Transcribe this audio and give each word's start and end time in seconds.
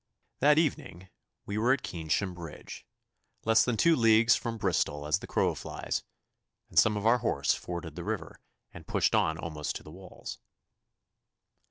That 0.39 0.57
evening 0.57 1.09
we 1.45 1.59
were 1.59 1.73
at 1.73 1.83
Keynsham 1.83 2.33
Bridge, 2.33 2.87
less 3.45 3.63
than 3.63 3.77
two 3.77 3.95
leagues 3.95 4.35
from 4.35 4.57
Bristol 4.57 5.05
as 5.05 5.19
the 5.19 5.27
crow 5.27 5.53
flies, 5.53 6.01
and 6.69 6.79
some 6.79 6.97
of 6.97 7.05
our 7.05 7.19
horse 7.19 7.53
forded 7.53 7.95
the 7.95 8.03
river 8.03 8.41
and 8.71 8.87
pushed 8.87 9.13
on 9.13 9.37
almost 9.37 9.75
to 9.75 9.83
the 9.83 9.91
walls. 9.91 10.39